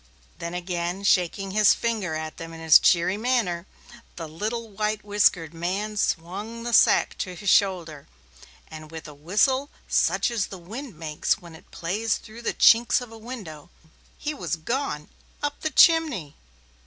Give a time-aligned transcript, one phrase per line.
[0.39, 3.67] Then, again shaking his finger at them in his cheery manner,
[4.15, 8.07] the little white whiskered man swung the sack to his shoulder,
[8.67, 12.99] and with a whistle such as the wind makes when it plays through the chinks
[12.99, 13.69] of a window,
[14.17, 15.07] he was gone
[15.43, 16.35] up the chimney.